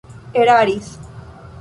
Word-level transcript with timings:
eraris 0.43 0.89